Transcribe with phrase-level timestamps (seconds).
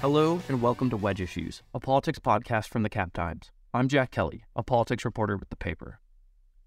[0.00, 3.50] Hello and welcome to Wedge Issues, a politics podcast from the Cap Times.
[3.74, 5.98] I'm Jack Kelly, a politics reporter with the paper.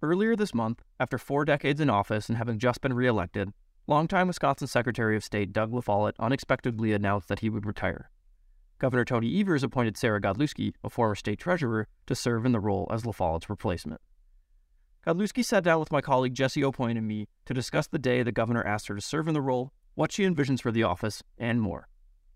[0.02, 3.54] Earlier this month, after four decades in office and having just been reelected,
[3.88, 8.10] longtime Wisconsin Secretary of State Doug La Follette unexpectedly announced that he would retire.
[8.80, 12.90] Governor Tony Evers appointed Sarah Godlewski, a former state treasurer, to serve in the role
[12.92, 14.02] as La Follette's replacement.
[15.08, 18.34] Godlewski sat down with my colleague Jessie Opoien and me to discuss the day the
[18.34, 21.62] governor asked her to serve in the role, what she envisions for the office, and
[21.62, 21.88] more.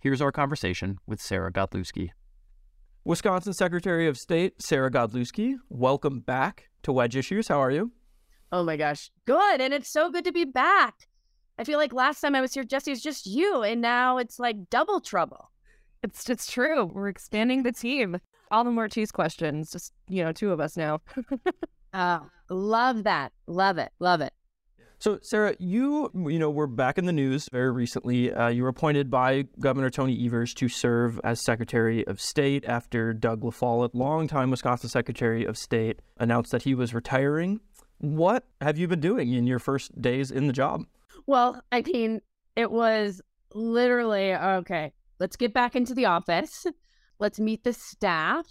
[0.06, 2.12] Here's our conversation with Sarah Godlewski.
[3.06, 7.48] Wisconsin Secretary of State Sarah Godlewski, welcome back to Wedge Issues.
[7.48, 7.92] How are you?
[8.52, 9.60] Oh my gosh, good.
[9.60, 10.94] And it's so good to be back.
[11.58, 14.38] I feel like last time I was here, Jessie, was just you, and now it's
[14.38, 15.50] like double trouble.
[16.04, 16.86] It's it's true.
[16.86, 18.20] We're expanding the team.
[18.52, 19.72] All the more cheese questions.
[19.72, 21.02] Just you know, two of us now.
[21.96, 23.32] oh, love that.
[23.48, 23.90] Love it.
[24.00, 24.34] Love it.
[25.06, 28.34] So, Sarah, you you know were back in the news very recently.
[28.34, 33.14] Uh, you were appointed by Governor Tony Evers to serve as Secretary of State after
[33.14, 37.60] Doug La Follette, longtime Wisconsin Secretary of State, announced that he was retiring.
[38.00, 40.86] What have you been doing in your first days in the job?
[41.28, 42.22] Well, I mean,
[42.56, 43.22] it was
[43.54, 44.92] literally okay.
[45.20, 46.66] Let's get back into the office.
[47.20, 48.48] Let's meet the staff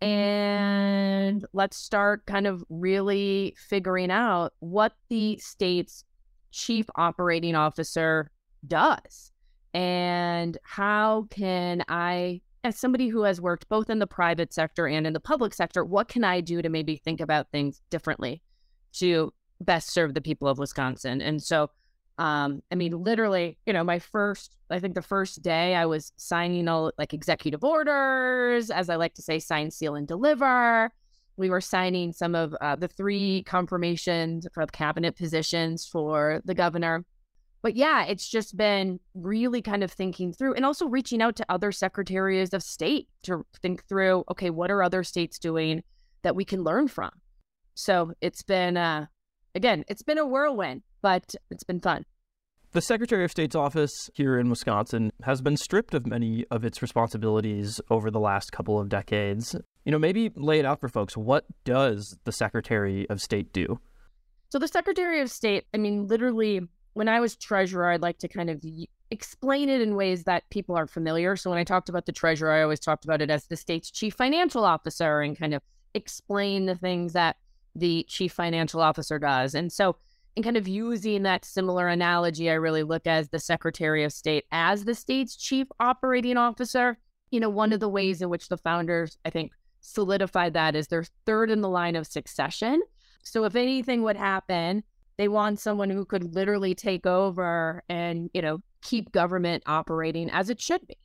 [0.00, 6.04] and let's start kind of really figuring out what the state's
[6.52, 8.30] chief operating officer
[8.66, 9.32] does
[9.74, 15.06] and how can I as somebody who has worked both in the private sector and
[15.06, 18.42] in the public sector, what can I do to maybe think about things differently
[18.94, 21.20] to best serve the people of Wisconsin?
[21.20, 21.70] And so
[22.18, 26.12] um, I mean, literally, you know, my first, I think the first day I was
[26.16, 30.90] signing all like executive orders, as I like to say, sign, seal, and deliver.
[31.36, 37.04] We were signing some of uh, the three confirmations for cabinet positions for the governor.
[37.62, 41.46] But yeah, it's just been really kind of thinking through and also reaching out to
[41.48, 45.84] other secretaries of state to think through, okay, what are other states doing
[46.22, 47.10] that we can learn from?
[47.74, 49.06] So it's been, uh,
[49.54, 52.04] again, it's been a whirlwind but it's been fun.
[52.72, 56.82] The Secretary of State's office here in Wisconsin has been stripped of many of its
[56.82, 59.56] responsibilities over the last couple of decades.
[59.86, 61.16] You know, maybe lay it out for folks.
[61.16, 63.80] What does the Secretary of State do?
[64.50, 66.60] So, the Secretary of State, I mean, literally,
[66.92, 68.62] when I was treasurer, I'd like to kind of
[69.10, 71.36] explain it in ways that people are familiar.
[71.36, 73.90] So, when I talked about the treasurer, I always talked about it as the state's
[73.90, 75.62] chief financial officer and kind of
[75.94, 77.36] explain the things that
[77.74, 79.54] the chief financial officer does.
[79.54, 79.96] And so,
[80.38, 84.44] and kind of using that similar analogy, I really look as the Secretary of State
[84.52, 86.96] as the state's chief operating officer.
[87.32, 89.50] You know, one of the ways in which the founders, I think,
[89.80, 92.80] solidified that is they're third in the line of succession.
[93.24, 94.84] So if anything would happen,
[95.16, 100.50] they want someone who could literally take over and, you know, keep government operating as
[100.50, 100.98] it should be.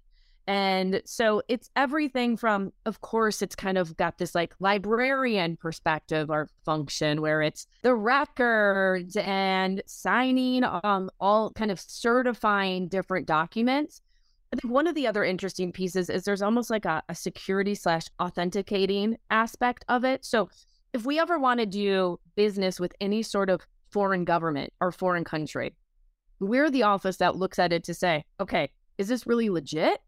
[0.46, 6.30] And so it's everything from, of course, it's kind of got this like librarian perspective
[6.30, 14.02] or function where it's the records and signing um, all kind of certifying different documents.
[14.52, 17.74] I think one of the other interesting pieces is there's almost like a, a security
[17.74, 20.26] slash authenticating aspect of it.
[20.26, 20.50] So
[20.94, 25.24] if we ever want to do business with any sort of foreign government or foreign
[25.24, 25.74] country,
[26.40, 30.02] we're the office that looks at it to say, okay, is this really legit?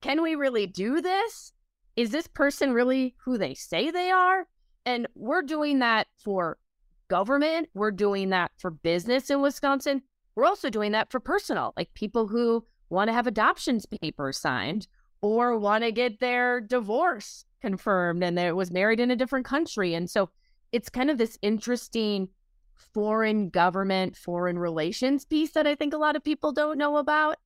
[0.00, 1.52] Can we really do this?
[1.96, 4.46] Is this person really who they say they are?
[4.86, 6.58] And we're doing that for
[7.08, 7.68] government.
[7.74, 10.02] We're doing that for business in Wisconsin.
[10.34, 14.86] We're also doing that for personal, like people who want to have adoptions papers signed
[15.20, 19.94] or want to get their divorce confirmed and they was married in a different country.
[19.94, 20.30] And so
[20.72, 22.28] it's kind of this interesting
[22.94, 27.36] foreign government, foreign relations piece that I think a lot of people don't know about.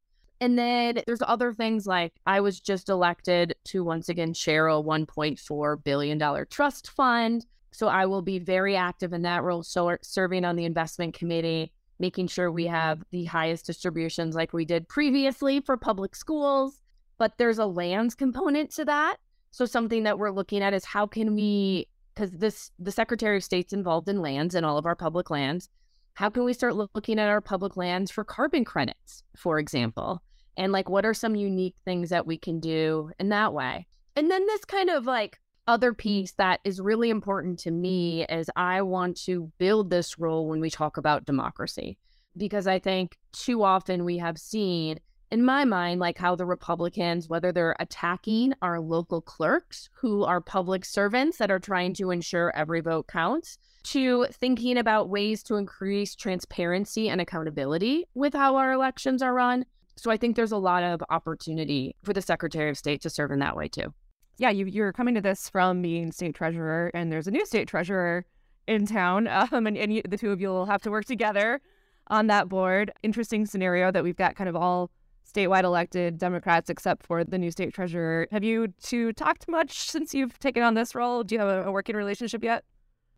[0.44, 4.72] And then there's other things like I was just elected to once again share a
[4.72, 7.46] $1.4 billion trust fund.
[7.72, 11.14] So I will be very active in that role, so er, serving on the investment
[11.14, 16.82] committee, making sure we have the highest distributions like we did previously for public schools.
[17.16, 19.16] But there's a lands component to that.
[19.50, 23.44] So something that we're looking at is how can we, because this the Secretary of
[23.44, 25.70] State's involved in lands and all of our public lands
[26.14, 30.22] how can we start looking at our public lands for carbon credits, for example?
[30.56, 33.86] And like, what are some unique things that we can do in that way?
[34.16, 38.50] And then this kind of like other piece that is really important to me is
[38.54, 41.98] I want to build this role when we talk about democracy,
[42.36, 44.98] because I think too often we have seen
[45.30, 50.40] in my mind, like how the Republicans, whether they're attacking our local clerks who are
[50.40, 55.56] public servants that are trying to ensure every vote counts, to thinking about ways to
[55.56, 59.64] increase transparency and accountability with how our elections are run.
[59.96, 63.30] So I think there's a lot of opportunity for the Secretary of State to serve
[63.30, 63.94] in that way too.
[64.36, 67.68] Yeah, you, you're coming to this from being state treasurer, and there's a new state
[67.68, 68.24] treasurer
[68.66, 71.60] in town, um, and, and you, the two of you will have to work together
[72.08, 72.92] on that board.
[73.02, 74.90] Interesting scenario that we've got kind of all
[75.32, 78.28] statewide elected Democrats except for the new state treasurer.
[78.30, 81.24] Have you two talked much since you've taken on this role?
[81.24, 82.64] Do you have a, a working relationship yet?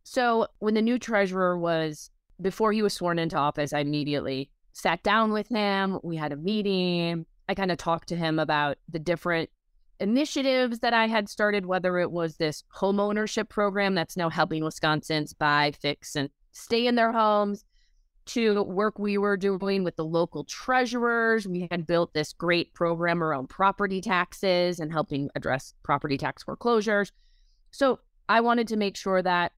[0.04, 5.02] So when the new treasurer was before he was sworn into office, I immediately sat
[5.02, 5.98] down with him.
[6.02, 7.24] We had a meeting.
[7.48, 9.48] I kind of talked to him about the different
[10.00, 14.62] initiatives that I had started, whether it was this home ownership program that's now helping
[14.62, 17.64] Wisconsins buy, fix, and stay in their homes,
[18.26, 21.48] to work we were doing with the local treasurers.
[21.48, 27.12] We had built this great program around property taxes and helping address property tax foreclosures.
[27.70, 29.52] So I wanted to make sure that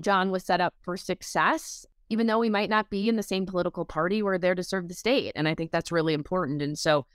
[0.00, 3.46] John was set up for success, even though we might not be in the same
[3.46, 4.22] political party.
[4.22, 5.32] We're there to serve the state.
[5.34, 6.62] And I think that's really important.
[6.62, 7.06] And so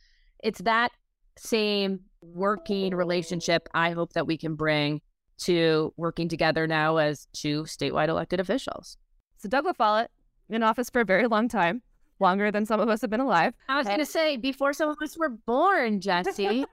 [0.44, 0.92] it's that
[1.38, 5.02] same working relationship I hope that we can bring
[5.40, 8.98] to working together now as two statewide elected officials.
[9.38, 10.12] So Doug La Follette,
[10.50, 11.82] in office for a very long time,
[12.20, 13.54] longer than some of us have been alive.
[13.70, 16.66] I was going to say, before some of us were born, Jessie.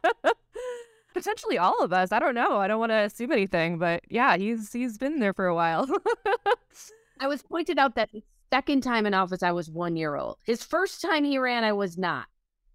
[1.14, 2.12] Potentially all of us.
[2.12, 2.58] I don't know.
[2.58, 5.86] I don't want to assume anything, but yeah, he's he's been there for a while.
[7.20, 8.10] I was pointed out that
[8.52, 10.36] second time in office, I was one year old.
[10.44, 12.26] His first time he ran, I was not.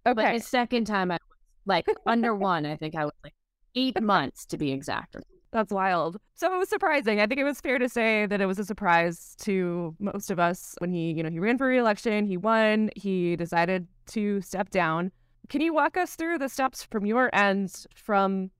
[0.06, 0.14] Okay.
[0.14, 2.66] But his second time, I was like under one.
[2.66, 3.34] I think I was like
[3.74, 5.16] eight months to be exact.
[5.52, 6.16] That's wild.
[6.34, 7.20] So it was surprising.
[7.20, 10.40] I think it was fair to say that it was a surprise to most of
[10.40, 14.70] us when he, you know, he ran for reelection, he won, he decided to step
[14.70, 15.12] down.
[15.50, 18.50] Can you walk us through the steps from your end from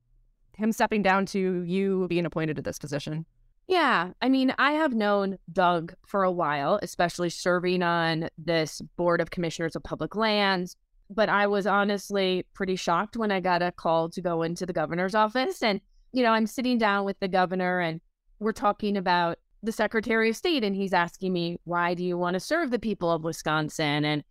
[0.55, 3.25] him stepping down to you being appointed to this position?
[3.73, 4.11] Yeah.
[4.21, 9.31] I mean, I have known Doug for a while, especially serving on this board of
[9.31, 10.77] commissioners of public lands.
[11.09, 14.75] But I was honestly pretty shocked when I got a call to go into the
[14.75, 15.63] governor's office.
[15.63, 15.81] And
[16.13, 18.03] you know, I'm sitting down with the governor and
[18.41, 22.35] we're talking about the Secretary of State, and he's asking me, why do you want
[22.35, 24.05] to serve the people of Wisconsin?
[24.05, 24.23] And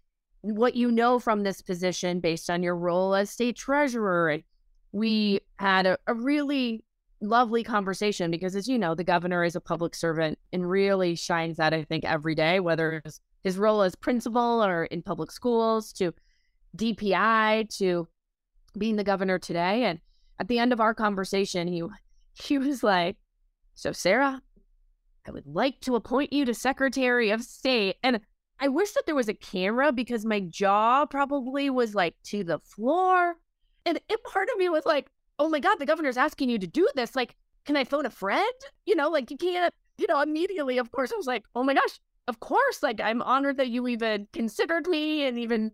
[0.42, 4.30] what you know from this position based on your role as state treasurer.
[4.30, 4.44] And
[4.92, 6.84] we had a, a really
[7.22, 11.58] lovely conversation because, as you know, the governor is a public servant and really shines
[11.58, 15.94] that, I think, every day, whether it's his role as principal or in public schools
[15.94, 16.14] to
[16.76, 18.08] DPI to
[18.78, 19.84] being the governor today.
[19.84, 20.00] And
[20.40, 21.84] at the end of our conversation, he
[22.34, 23.18] he was like,
[23.74, 24.42] "So Sarah,
[25.28, 28.22] I would like to appoint you to Secretary of State." And
[28.60, 32.60] I wish that there was a camera because my jaw probably was like to the
[32.60, 33.36] floor.
[33.86, 35.10] And it, part of me was like,
[35.42, 37.16] "Oh my god, the governor's asking you to do this.
[37.16, 37.36] Like,
[37.66, 38.54] can I phone a friend?
[38.86, 41.74] You know, like you can't, you know, immediately, of course, I was like, "Oh my
[41.74, 42.84] gosh, of course.
[42.84, 45.72] Like, I'm honored that you even considered me and even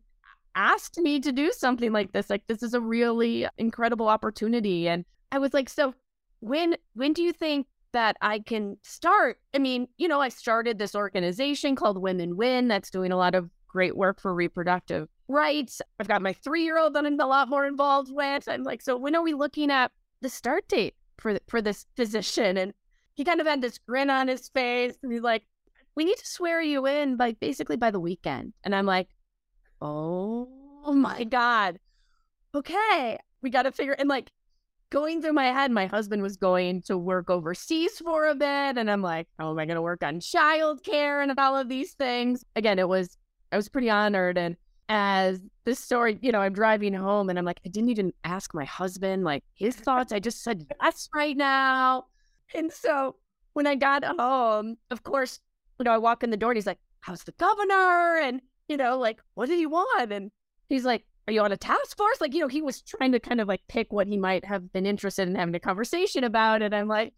[0.56, 2.30] asked me to do something like this.
[2.30, 4.88] Like this is a really incredible opportunity.
[4.90, 5.94] And I was like, so
[6.40, 9.40] when when do you think that I can start?
[9.54, 13.36] I mean, you know, I started this organization called Women Win that's doing a lot
[13.36, 15.82] of great work for reproductive rights.
[16.00, 18.48] I've got my three year old that I'm a lot more involved with.
[18.48, 19.92] I'm like, so when are we looking at
[20.22, 22.58] the start date for for this position?
[22.58, 22.74] And
[23.16, 25.44] he kind of had this grin on his face, and he's like,
[25.96, 29.10] "We need to swear you in by basically by the weekend." And I'm like,
[29.82, 31.80] oh my God.
[32.56, 33.18] Okay.
[33.42, 34.32] We got to figure and like
[34.90, 38.78] going through my head, my husband was going to work overseas for a bit.
[38.78, 41.94] And I'm like, oh, am I going to work on childcare and all of these
[41.94, 42.44] things?
[42.56, 43.18] Again, it was,
[43.52, 44.38] I was pretty honored.
[44.38, 44.56] And
[44.90, 48.54] as this story, you know, I'm driving home and I'm like, I didn't even ask
[48.54, 50.14] my husband like his thoughts.
[50.14, 52.06] I just said yes right now.
[52.56, 53.16] And so
[53.54, 55.40] when I got home, of course,
[55.80, 58.20] you know, I walk in the door and he's like, how's the governor?
[58.24, 60.12] And you know, like, what did he want?
[60.12, 60.32] And
[60.70, 62.22] he's like, are you on a task force?
[62.22, 64.72] Like, you know, he was trying to kind of like pick what he might have
[64.72, 66.62] been interested in having a conversation about.
[66.62, 67.14] And I'm like,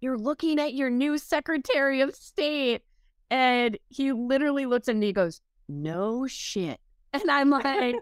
[0.00, 2.82] you're looking at your new Secretary of State.
[3.30, 6.80] And he literally looks at me and goes, no shit.
[7.12, 7.96] And I'm like,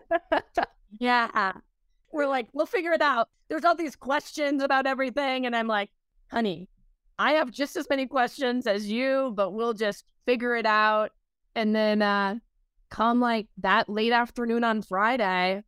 [0.98, 1.52] yeah.
[2.12, 3.28] We're like, we'll figure it out.
[3.48, 5.46] There's all these questions about everything.
[5.46, 5.90] And I'm like,
[6.30, 6.68] honey,
[7.18, 11.10] I have just as many questions as you, but we'll just figure it out.
[11.54, 12.36] And then uh,
[12.90, 15.62] come like that late afternoon on Friday,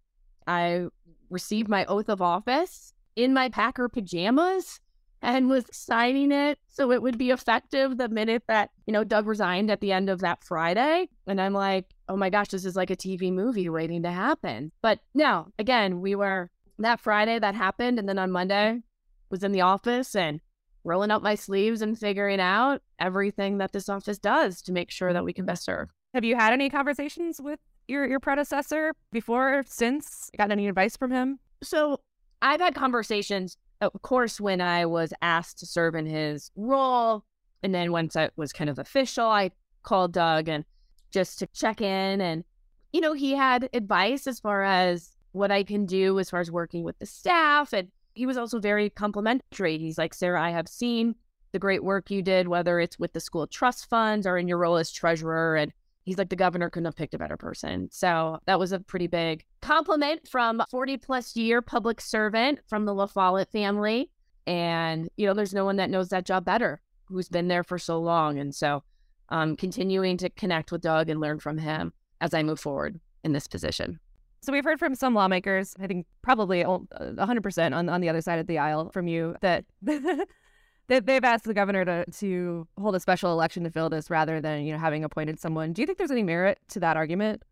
[0.46, 0.86] I
[1.28, 4.80] received my oath of office in my Packer pajamas
[5.22, 9.26] and was signing it so it would be effective the minute that, you know, Doug
[9.26, 11.08] resigned at the end of that Friday.
[11.26, 14.72] And I'm like, oh my gosh, this is like a TV movie waiting to happen.
[14.82, 17.98] But no, again, we were that Friday that happened.
[17.98, 18.80] And then on Monday
[19.30, 20.40] was in the office and
[20.84, 25.12] rolling up my sleeves and figuring out everything that this office does to make sure
[25.12, 25.90] that we can best serve.
[26.14, 30.30] Have you had any conversations with your your predecessor before, since?
[30.36, 31.38] Gotten any advice from him?
[31.62, 32.00] So
[32.42, 37.24] I've had conversations, of course, when I was asked to serve in his role.
[37.62, 39.50] And then once it was kind of official, I
[39.82, 40.64] called Doug and
[41.10, 42.20] just to check in.
[42.20, 42.44] And,
[42.92, 46.50] you know, he had advice as far as what I can do as far as
[46.50, 47.72] working with the staff.
[47.72, 49.78] And he was also very complimentary.
[49.78, 51.14] He's like, Sarah, I have seen
[51.52, 54.58] the great work you did, whether it's with the school trust funds or in your
[54.58, 55.56] role as treasurer.
[55.56, 55.72] And
[56.10, 57.88] he's like, the governor couldn't have picked a better person.
[57.92, 62.92] So that was a pretty big compliment from 40 plus year public servant from the
[62.92, 64.10] La Follette family.
[64.44, 67.78] And, you know, there's no one that knows that job better who's been there for
[67.78, 68.40] so long.
[68.40, 68.82] And so
[69.28, 73.32] um, continuing to connect with Doug and learn from him as I move forward in
[73.32, 74.00] this position.
[74.42, 78.40] So we've heard from some lawmakers, I think probably 100% on, on the other side
[78.40, 79.64] of the aisle from you, that
[80.90, 84.40] that they've asked the governor to, to hold a special election to fill this rather
[84.40, 85.72] than, you know, having appointed someone.
[85.72, 87.44] Do you think there's any merit to that argument?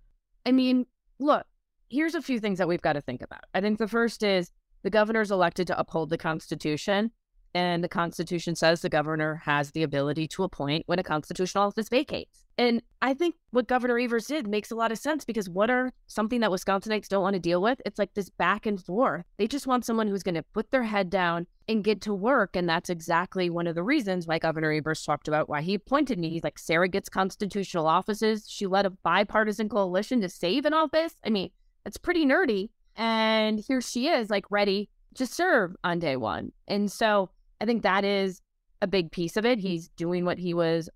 [0.45, 0.87] I mean,
[1.21, 1.47] look,
[1.89, 3.45] here's a few things that we've got to think about.
[3.55, 4.51] I think the first is
[4.83, 7.13] the governor's elected to uphold the Constitution.
[7.55, 11.89] And the Constitution says the governor has the ability to appoint when a constitutional office
[11.89, 12.45] vacates.
[12.59, 15.93] And I think what Governor Evers did makes a lot of sense because what are
[16.09, 17.81] something that Wisconsinites don't want to deal with?
[17.87, 19.25] It's like this back and forth.
[19.37, 22.57] They just want someone who's going to put their head down and get to work.
[22.57, 26.19] And that's exactly one of the reasons why Governor Evers talked about why he appointed
[26.19, 26.31] me.
[26.31, 28.45] He's like, Sarah gets constitutional offices.
[28.49, 31.15] She led a bipartisan coalition to save an office.
[31.25, 31.51] I mean,
[31.85, 32.71] that's pretty nerdy.
[32.97, 36.51] And here she is, like, ready to serve on day one.
[36.67, 38.41] And so I think that is
[38.83, 39.61] a big piece of it.
[39.61, 40.89] He's doing what he was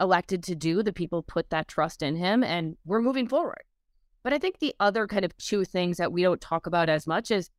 [0.00, 0.82] elected to do.
[0.82, 3.62] The people put that trust in him, and we're moving forward.
[4.22, 7.06] But I think the other kind of two things that we don't talk about as
[7.06, 7.50] much is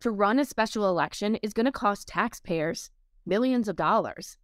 [0.00, 2.90] to run a special election is going to cost taxpayers
[3.24, 4.36] millions of dollars.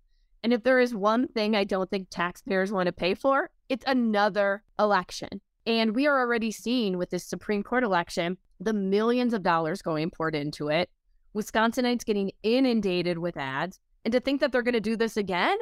[0.42, 3.84] And if there is one thing I don't think taxpayers want to pay for, it's
[3.86, 5.40] another election.
[5.66, 10.10] And we are already seeing with this Supreme Court election the millions of dollars going
[10.10, 10.88] poured into it,
[11.34, 13.78] Wisconsinites getting inundated with ads.
[14.04, 15.56] And to think that they're going to do this again,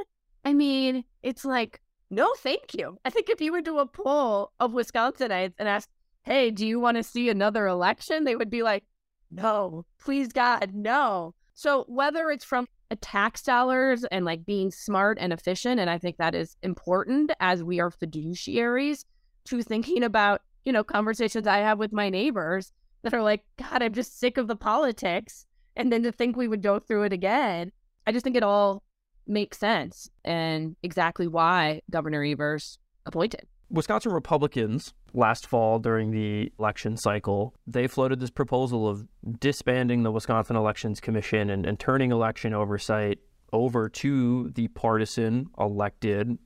[0.44, 1.80] I mean, it's like,
[2.10, 2.98] no, thank you.
[3.04, 5.88] I think if you would do a poll of Wisconsinites and ask,
[6.22, 8.24] hey, do you want to see another election?
[8.24, 8.84] They would be like,
[9.30, 11.34] no, please God, no.
[11.54, 12.66] So whether it's from
[13.00, 17.62] tax dollars and like being smart and efficient, and I think that is important as
[17.62, 19.04] we are fiduciaries
[19.44, 23.82] to thinking about, you know, conversations I have with my neighbors that are like, God,
[23.82, 25.46] I'm just sick of the politics.
[25.76, 27.72] And then to think we would go through it again.
[28.06, 28.82] I just think it all
[29.30, 33.46] makes sense and exactly why Governor Evers appointed.
[33.70, 39.06] Wisconsin Republicans last fall during the election cycle, they floated this proposal of
[39.38, 43.20] disbanding the Wisconsin Elections Commission and, and turning election oversight
[43.52, 46.36] over to the partisan elected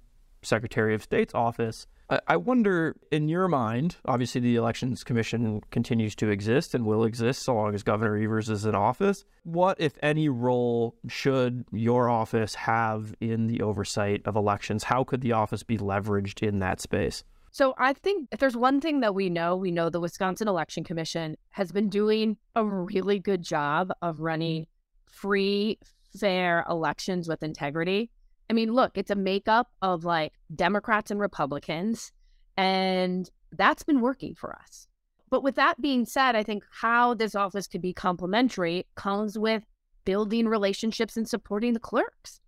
[0.42, 1.86] Secretary of State's office.
[2.26, 7.42] I wonder, in your mind, obviously the Elections Commission continues to exist and will exist
[7.42, 9.24] so long as Governor Evers is in office.
[9.44, 14.84] What, if any, role should your office have in the oversight of elections?
[14.84, 17.24] How could the office be leveraged in that space?
[17.50, 20.82] So I think if there's one thing that we know, we know the Wisconsin Election
[20.82, 24.66] Commission has been doing a really good job of running
[25.06, 25.78] free,
[26.18, 28.10] fair elections with integrity.
[28.50, 32.12] I mean, look, it's a makeup of like Democrats and Republicans,
[32.56, 34.86] and that's been working for us.
[35.30, 39.64] But with that being said, I think how this office could be complementary comes with
[40.04, 42.40] building relationships and supporting the clerks.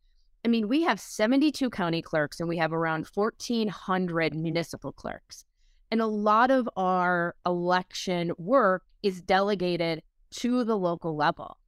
[0.45, 5.45] I mean, we have 72 county clerks and we have around 1,400 municipal clerks.
[5.91, 10.03] And a lot of our election work is delegated
[10.37, 11.59] to the local level.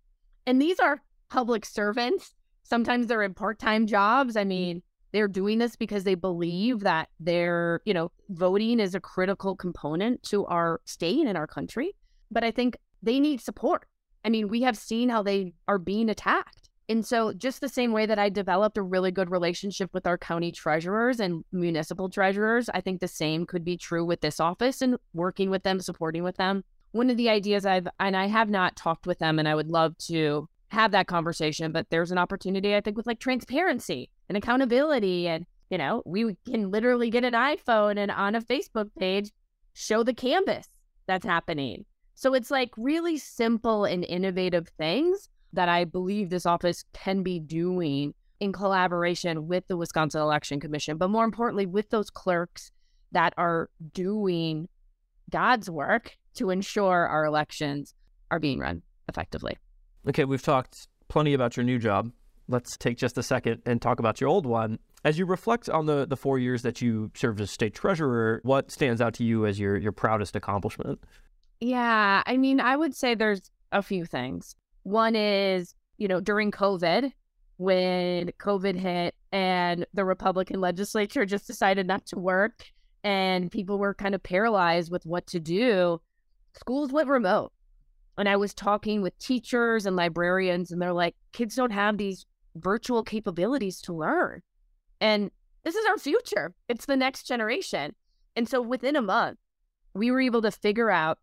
[0.46, 2.34] And these are public servants
[2.68, 4.36] Sometimes they're in part time jobs.
[4.36, 4.48] I mm.
[4.48, 4.82] mean,
[5.12, 10.22] they're doing this because they believe that they're, you know, voting is a critical component
[10.24, 11.96] to our state and our country.
[12.30, 13.86] But I think they need support.
[14.24, 16.68] I mean, we have seen how they are being attacked.
[16.90, 20.16] And so, just the same way that I developed a really good relationship with our
[20.16, 24.80] county treasurers and municipal treasurers, I think the same could be true with this office
[24.80, 26.64] and working with them, supporting with them.
[26.92, 29.70] One of the ideas I've, and I have not talked with them, and I would
[29.70, 31.72] love to have that conversation.
[31.72, 35.28] But there's an opportunity, I think, with like transparency and accountability.
[35.28, 39.30] And, you know, we can literally get an iPhone and on a Facebook page
[39.74, 40.68] show the canvas
[41.06, 41.84] that's happening.
[42.14, 47.38] So it's like really simple and innovative things that I believe this office can be
[47.38, 52.70] doing in collaboration with the Wisconsin Election Commission, but more importantly, with those clerks
[53.12, 54.68] that are doing
[55.30, 57.94] God's work to ensure our elections
[58.30, 59.56] are being run effectively.
[60.06, 62.12] Okay, we've talked plenty about your new job.
[62.48, 64.78] Let's take just a second and talk about your old one.
[65.04, 68.70] As you reflect on the, the four years that you served as state treasurer, what
[68.70, 71.00] stands out to you as your, your proudest accomplishment?
[71.60, 74.56] Yeah, I mean, I would say there's a few things.
[74.82, 77.12] One is, you know, during COVID,
[77.58, 82.64] when COVID hit and the Republican legislature just decided not to work
[83.04, 86.00] and people were kind of paralyzed with what to do,
[86.54, 87.52] schools went remote.
[88.18, 92.26] And I was talking with teachers and librarians, and they're like, kids don't have these
[92.56, 94.42] virtual capabilities to learn.
[95.00, 95.30] And
[95.64, 97.94] this is our future, it's the next generation.
[98.36, 99.38] And so within a month,
[99.94, 101.18] we were able to figure out,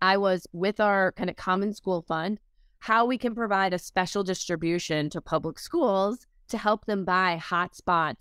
[0.00, 2.40] I was with our kind of common school fund,
[2.80, 8.16] how we can provide a special distribution to public schools to help them buy hotspots,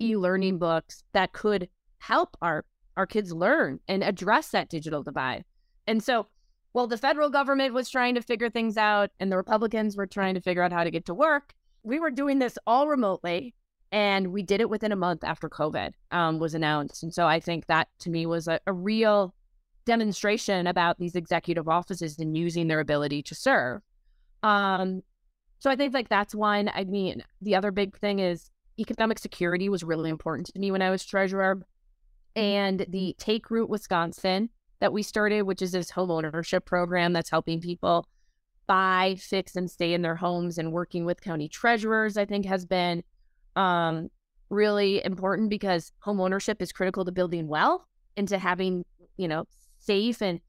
[0.00, 2.64] e-learning books that could help our
[2.96, 5.44] our kids learn and address that digital divide.
[5.86, 6.26] And so
[6.72, 10.34] while the federal government was trying to figure things out and the Republicans were trying
[10.34, 13.54] to figure out how to get to work, we were doing this all remotely
[13.92, 17.02] and we did it within a month after COVID um, was announced.
[17.02, 19.34] And so I think that to me was a, a real
[19.84, 23.82] demonstration about these executive offices and using their ability to serve.
[24.42, 25.02] Um,
[25.58, 26.70] so I think like that's one.
[26.74, 30.82] I mean, the other big thing is economic security was really important to me when
[30.82, 31.60] I was treasurer.
[32.36, 34.50] And the Take Root Wisconsin
[34.80, 38.06] that we started, which is this home ownership program that's helping people
[38.66, 42.64] buy, fix, and stay in their homes and working with county treasurers, I think has
[42.64, 43.02] been
[43.56, 44.10] um,
[44.48, 47.84] really important because home ownership is critical to building wealth
[48.16, 48.84] and to having,
[49.16, 49.44] you know,
[49.78, 50.40] safe and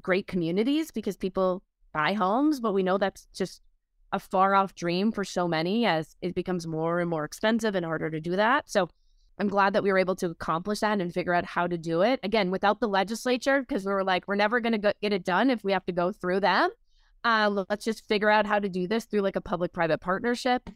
[0.00, 3.62] great communities because people buy homes, but we know that's just
[4.12, 7.84] a far off dream for so many as it becomes more and more expensive and
[7.84, 8.70] harder to do that.
[8.70, 8.88] So
[9.38, 12.02] I'm glad that we were able to accomplish that and figure out how to do
[12.02, 12.18] it.
[12.22, 15.50] Again, without the legislature, because we were like, we're never going to get it done
[15.50, 16.70] if we have to go through them.
[17.24, 20.68] Uh, let's just figure out how to do this through like a public private partnership.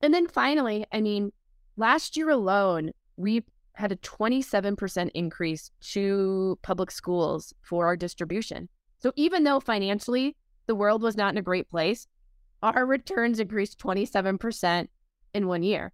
[0.00, 1.32] And then finally, I mean,
[1.76, 8.68] last year alone, we had a 27% increase to public schools for our distribution.
[8.98, 12.06] So even though financially the world was not in a great place,
[12.62, 14.88] our returns increased 27%
[15.34, 15.92] in one year.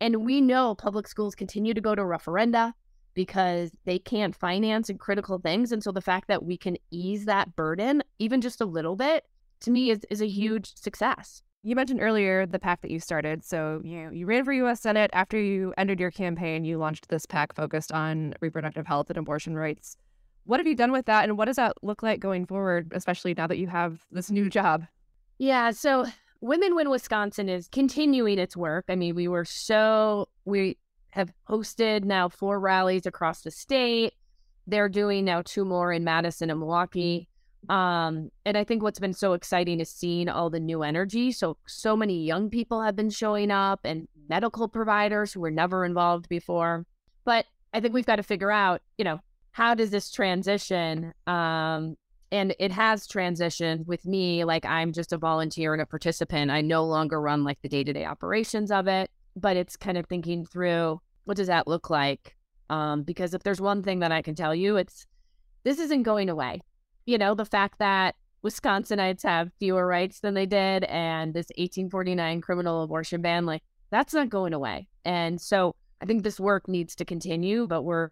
[0.00, 2.72] And we know public schools continue to go to referenda
[3.14, 5.72] because they can't finance in critical things.
[5.72, 9.24] And so the fact that we can ease that burden, even just a little bit,
[9.60, 11.42] to me is, is a huge success.
[11.64, 13.44] You mentioned earlier the PAC that you started.
[13.44, 14.80] So you you ran for U.S.
[14.80, 16.64] Senate after you ended your campaign.
[16.64, 19.96] You launched this PAC focused on reproductive health and abortion rights.
[20.44, 23.34] What have you done with that, and what does that look like going forward, especially
[23.34, 24.86] now that you have this new job?
[25.38, 26.06] Yeah, so
[26.40, 28.84] Women Win Wisconsin is continuing its work.
[28.88, 30.78] I mean, we were so we
[31.10, 34.14] have hosted now four rallies across the state.
[34.66, 37.28] They're doing now two more in Madison and Milwaukee.
[37.68, 41.32] Um, and I think what's been so exciting is seeing all the new energy.
[41.32, 45.84] So so many young people have been showing up and medical providers who were never
[45.84, 46.86] involved before.
[47.24, 49.20] But I think we've got to figure out, you know,
[49.50, 51.12] how does this transition?
[51.26, 51.96] Um,
[52.30, 54.44] and it has transitioned with me.
[54.44, 56.50] Like I'm just a volunteer and a participant.
[56.50, 59.98] I no longer run like the day to day operations of it, but it's kind
[59.98, 62.36] of thinking through what does that look like?
[62.70, 65.06] Um, because if there's one thing that I can tell you, it's
[65.64, 66.60] this isn't going away.
[67.06, 68.14] You know, the fact that
[68.44, 74.14] Wisconsinites have fewer rights than they did, and this 1849 criminal abortion ban, like that's
[74.14, 74.88] not going away.
[75.04, 78.10] And so I think this work needs to continue, but we're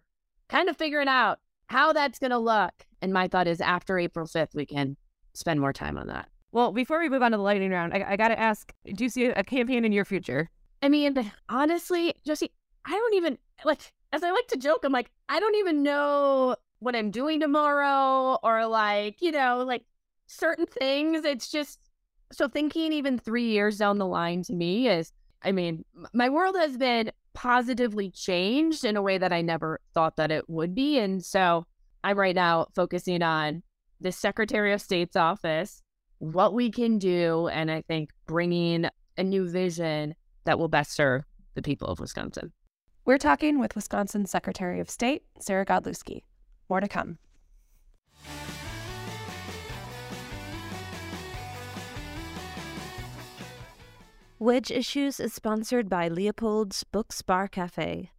[0.49, 2.73] kind of figuring out how that's going to look.
[3.01, 4.97] And my thought is after April 5th, we can
[5.33, 6.29] spend more time on that.
[6.51, 9.03] Well, before we move on to the lightning round, I, I got to ask do
[9.03, 10.49] you see a campaign in your future?
[10.81, 12.51] I mean, honestly, Josie,
[12.85, 16.55] I don't even like, as I like to joke, I'm like, I don't even know
[16.79, 19.83] what I'm doing tomorrow or like, you know, like
[20.27, 21.25] certain things.
[21.25, 21.79] It's just
[22.31, 25.11] so thinking even three years down the line to me is,
[25.43, 30.15] I mean, my world has been positively changed in a way that I never thought
[30.17, 30.97] that it would be.
[30.97, 31.65] And so
[32.07, 33.63] I'm right now focusing on
[33.99, 35.81] the Secretary of State's office,
[36.19, 38.85] what we can do, and I think bringing
[39.17, 40.15] a new vision
[40.45, 42.53] that will best serve the people of Wisconsin.
[43.03, 46.21] We're talking with Wisconsin Secretary of State, Sarah Godlewski.
[46.69, 47.17] More to come.
[54.39, 58.11] Wedge Issues is sponsored by Leopold's Books Bar Cafe,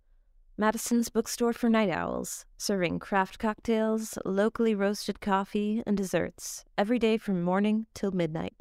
[0.61, 7.17] Madison's bookstore for night owls, serving craft cocktails, locally roasted coffee, and desserts every day
[7.17, 8.55] from morning till midnight.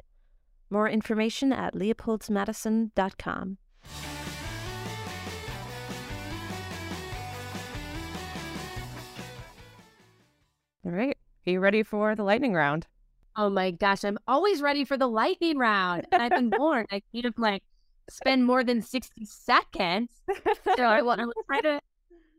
[0.70, 3.58] More information at leopoldsmadison.com.
[10.86, 11.18] All right.
[11.48, 12.86] Are you ready for the lightning round?
[13.34, 16.06] Oh my gosh, I'm always ready for the lightning round.
[16.12, 16.86] And I've been born.
[16.92, 17.64] I kind of like
[18.08, 20.12] spend more than 60 seconds.
[20.76, 21.80] So I want to try to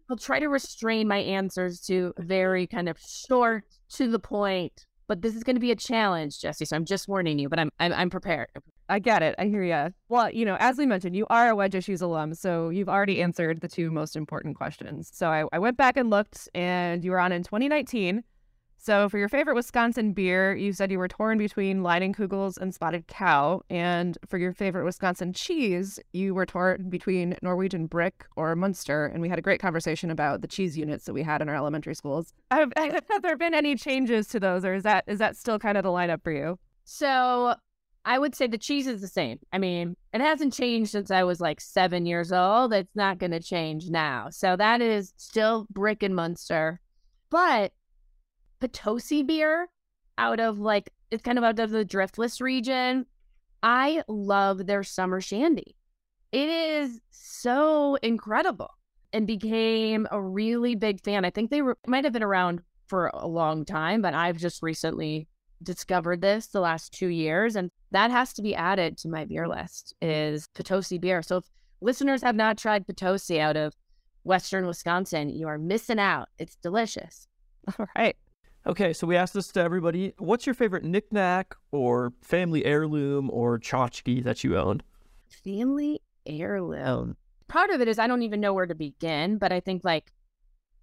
[0.09, 4.85] I'll try to restrain my answers to very kind of short, to the point.
[5.07, 6.65] But this is going to be a challenge, Jessie.
[6.65, 7.49] So I'm just warning you.
[7.49, 8.47] But I'm I'm, I'm prepared.
[8.89, 9.35] I get it.
[9.37, 9.93] I hear you.
[10.07, 13.21] Well, you know, as we mentioned, you are a Wedge Issues alum, so you've already
[13.21, 15.11] answered the two most important questions.
[15.13, 18.23] So I, I went back and looked, and you were on in 2019.
[18.81, 23.07] So, for your favorite Wisconsin beer, you said you were torn between Leinenkugel's and Spotted
[23.07, 23.61] Cow.
[23.69, 29.05] And for your favorite Wisconsin cheese, you were torn between Norwegian Brick or Munster.
[29.05, 31.55] And we had a great conversation about the cheese units that we had in our
[31.55, 32.33] elementary schools.
[32.51, 35.77] Have, have there been any changes to those, or is that is that still kind
[35.77, 36.57] of the lineup for you?
[36.85, 37.55] So
[38.05, 39.39] I would say the cheese is the same.
[39.51, 42.73] I mean, it hasn't changed since I was like seven years old.
[42.73, 44.29] It's not going to change now.
[44.29, 46.79] So that is still Brick and Munster.
[47.29, 47.73] But
[48.59, 49.69] Potosi beer
[50.17, 53.05] out of like it's kind of out of the Driftless region.
[53.63, 55.75] I love their summer shandy.
[56.31, 58.69] It is so incredible
[59.11, 61.25] and became a really big fan.
[61.25, 64.61] I think they were, might have been around for a long time, but I've just
[64.61, 65.27] recently
[65.63, 67.55] discovered this the last two years.
[67.55, 71.21] And that has to be added to my beer list is Potosi beer.
[71.21, 71.45] So if
[71.81, 73.73] listeners have not tried Potosi out of
[74.23, 76.29] Western Wisconsin, you are missing out.
[76.37, 77.27] It's delicious.
[77.79, 78.15] All right.
[78.67, 80.13] Okay, so we asked this to everybody.
[80.17, 84.81] What's your favorite knickknack or family heirloom or tchotchke that you own?
[85.29, 87.15] Family heirloom.
[87.47, 90.11] Part of it is I don't even know where to begin, but I think like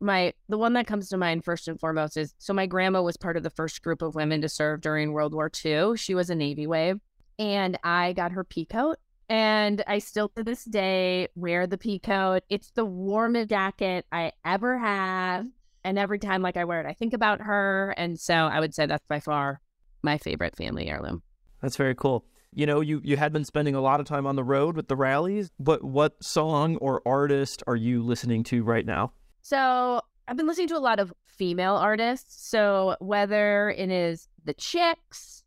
[0.00, 3.16] my the one that comes to mind first and foremost is so my grandma was
[3.16, 5.96] part of the first group of women to serve during World War II.
[5.96, 7.00] She was a Navy wave,
[7.38, 11.98] and I got her pea coat, And I still to this day wear the pea
[11.98, 12.42] coat.
[12.48, 15.46] It's the warmest jacket I ever have.
[15.87, 17.94] And every time like I wear it, I think about her.
[17.96, 19.61] And so I would say that's by far
[20.03, 21.22] my favorite family heirloom.
[21.62, 22.25] That's very cool.
[22.53, 24.88] You know, you, you had been spending a lot of time on the road with
[24.88, 29.12] the rallies, but what song or artist are you listening to right now?
[29.42, 32.51] So I've been listening to a lot of female artists.
[32.51, 35.44] So whether it is the Chicks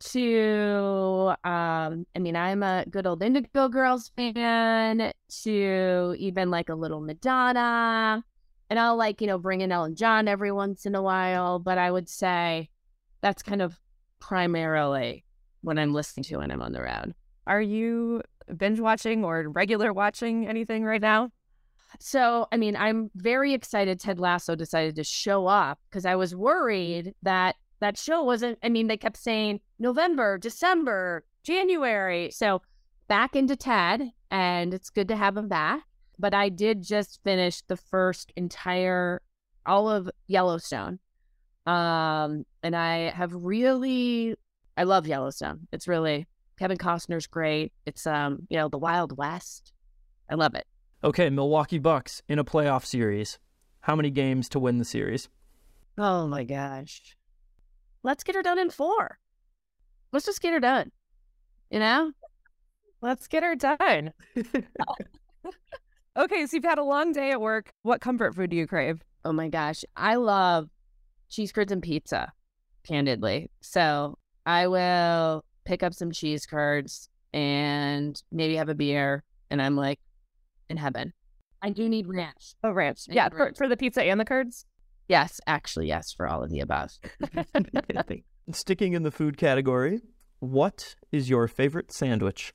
[0.00, 5.10] to, um, I mean, I'm a good old Indigo Girls fan
[5.42, 8.22] to even like a little Madonna
[8.70, 11.76] and I'll like, you know, bring in Elton John every once in a while, but
[11.76, 12.70] I would say
[13.20, 13.78] that's kind of
[14.20, 15.24] primarily
[15.62, 17.14] what I'm listening to when I'm on the road.
[17.48, 18.22] Are you
[18.56, 21.30] binge watching or regular watching anything right now?
[21.98, 26.36] So, I mean, I'm very excited Ted Lasso decided to show up because I was
[26.36, 32.30] worried that that show wasn't, I mean, they kept saying November, December, January.
[32.30, 32.62] So,
[33.08, 35.82] back into Ted, and it's good to have him back
[36.20, 39.22] but I did just finish the first entire
[39.66, 40.98] all of Yellowstone.
[41.66, 44.36] Um, and I have really
[44.76, 45.66] I love Yellowstone.
[45.72, 46.26] It's really
[46.58, 47.72] Kevin Costner's great.
[47.86, 49.72] It's um, you know, the Wild West.
[50.30, 50.66] I love it.
[51.02, 53.38] Okay, Milwaukee Bucks in a playoff series.
[53.80, 55.28] How many games to win the series?
[55.96, 57.16] Oh my gosh.
[58.02, 59.18] Let's get her done in four.
[60.12, 60.90] Let's just get her done.
[61.70, 62.12] You know?
[63.00, 64.12] Let's get her done.
[66.16, 67.72] Okay, so you've had a long day at work.
[67.82, 69.02] What comfort food do you crave?
[69.24, 69.84] Oh my gosh.
[69.96, 70.68] I love
[71.28, 72.32] cheese curds and pizza,
[72.84, 73.50] candidly.
[73.60, 79.76] So I will pick up some cheese curds and maybe have a beer, and I'm
[79.76, 80.00] like
[80.68, 81.12] in heaven.
[81.62, 82.54] I do need ranch.
[82.64, 83.02] Oh, ranch.
[83.08, 83.56] I yeah, for, ranch.
[83.56, 84.66] for the pizza and the curds?
[85.08, 86.90] Yes, actually, yes, for all of the above.
[88.52, 90.00] Sticking in the food category,
[90.40, 92.52] what is your favorite sandwich?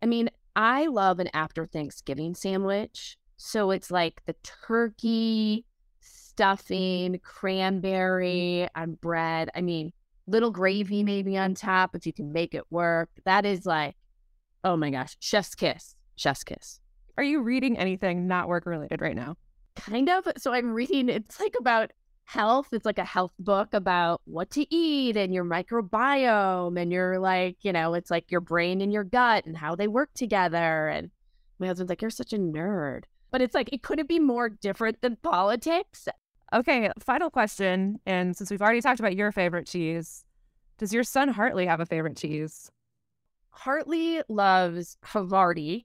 [0.00, 3.16] I mean, I love an after Thanksgiving sandwich.
[3.36, 5.64] So it's like the turkey,
[6.00, 7.22] stuffing, mm-hmm.
[7.22, 9.50] cranberry, on bread.
[9.54, 9.92] I mean,
[10.26, 13.10] little gravy maybe on top if you can make it work.
[13.24, 13.96] That is like,
[14.62, 16.80] oh my gosh, chef's kiss, chef's kiss.
[17.16, 19.36] Are you reading anything not work related right now?
[19.76, 20.26] Kind of.
[20.36, 21.92] So I'm reading, it's like about
[22.24, 22.68] health.
[22.72, 27.56] It's like a health book about what to eat and your microbiome and your like,
[27.62, 30.88] you know, it's like your brain and your gut and how they work together.
[30.88, 31.10] And
[31.58, 33.04] my husband's like, You're such a nerd.
[33.30, 36.08] But it's like it couldn't be more different than politics.
[36.52, 37.98] Okay, final question.
[38.06, 40.24] And since we've already talked about your favorite cheese,
[40.78, 42.70] does your son Hartley have a favorite cheese?
[43.50, 45.84] Hartley loves Havarti,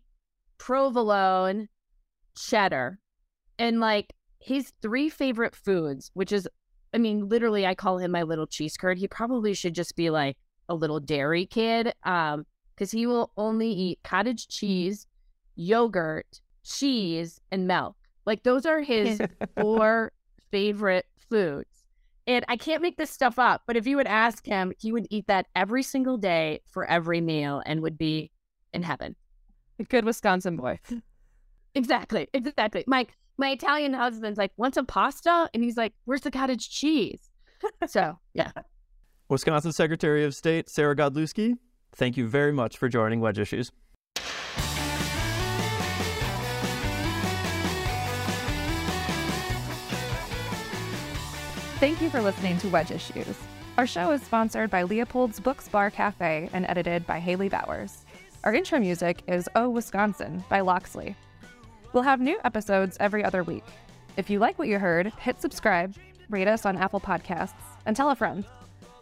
[0.58, 1.70] provolone,
[2.36, 3.00] cheddar.
[3.58, 6.48] And like his three favorite foods, which is,
[6.94, 8.98] I mean, literally, I call him my little cheese curd.
[8.98, 13.70] He probably should just be like a little dairy kid, um, because he will only
[13.70, 15.06] eat cottage cheese,
[15.56, 17.96] yogurt, cheese, and milk.
[18.26, 19.20] Like those are his
[19.60, 20.12] four
[20.52, 21.68] favorite foods.
[22.28, 25.08] And I can't make this stuff up, but if you would ask him, he would
[25.10, 28.32] eat that every single day for every meal and would be
[28.72, 29.16] in heaven.
[29.80, 30.80] A good Wisconsin boy.
[31.76, 32.84] Exactly, exactly.
[32.88, 33.06] My
[33.40, 37.32] my Italian husband's like, "Want some pasta?" And he's like, "Where's the cottage cheese?"
[37.88, 38.52] so yeah.
[39.30, 41.58] Wisconsin Secretary of State Sarah Godlewski,
[41.94, 43.72] thank you very much for joining Wedge Issues.
[51.80, 53.38] Thank you for listening to Wedge Issues.
[53.78, 58.04] Our show is sponsored by Leopold's Books Bar Cafe and edited by Haley Bowers.
[58.44, 61.16] Our intro music is Oh Wisconsin by Loxley.
[61.94, 63.64] We'll have new episodes every other week.
[64.18, 65.96] If you like what you heard, hit subscribe,
[66.30, 67.54] rate us on Apple Podcasts,
[67.86, 68.46] and tell a friend.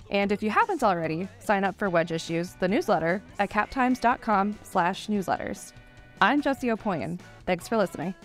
[0.10, 5.08] And if you haven't already, sign up for Wedge Issues, the newsletter, at captimes.com slash
[5.08, 5.73] newsletters.
[6.21, 7.19] I'm Jessie Opoien.
[7.45, 8.15] Thanks for listening.